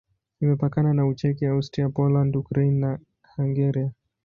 Imepakana 0.43 0.89
na 0.93 1.03
Ucheki, 1.11 1.43
Austria, 1.53 1.89
Poland, 1.97 2.31
Ukraine 2.41 2.79
na 2.83 2.91
Hungaria. 3.35 3.89